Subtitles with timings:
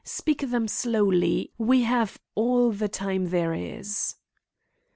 [0.03, 4.15] Speak them slowly; we have all the time there is."